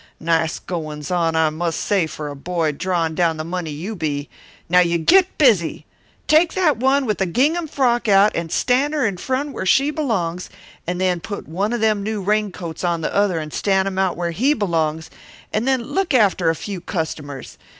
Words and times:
Nice 0.19 0.57
goin's 0.57 1.11
on, 1.11 1.35
I 1.35 1.51
must 1.51 1.79
say, 1.79 2.07
for 2.07 2.29
a 2.29 2.35
boy 2.35 2.71
drawin' 2.71 3.13
down 3.13 3.37
the 3.37 3.43
money 3.43 3.69
you 3.69 3.95
be! 3.95 4.29
Now 4.67 4.79
you 4.79 4.97
git 4.97 5.37
busy! 5.37 5.85
Take 6.25 6.53
that 6.55 6.77
one 6.77 7.05
with 7.05 7.19
the 7.19 7.27
gingham 7.27 7.67
frock 7.67 8.07
out 8.07 8.35
and 8.35 8.51
stand 8.51 8.95
her 8.95 9.05
in 9.05 9.17
front 9.17 9.51
where 9.53 9.67
she 9.67 9.91
belongs, 9.91 10.49
and 10.87 10.99
then 10.99 11.19
put 11.19 11.47
one 11.47 11.69
them 11.79 12.01
new 12.01 12.19
raincoats 12.19 12.83
on 12.83 13.01
the 13.01 13.13
other 13.13 13.37
and 13.37 13.53
stand 13.53 13.87
him 13.87 13.99
out 13.99 14.17
where 14.17 14.31
he 14.31 14.55
belongs, 14.55 15.11
and 15.53 15.67
then 15.67 15.83
look 15.83 16.15
after 16.15 16.49
a 16.49 16.55
few 16.55 16.81
customers. 16.81 17.59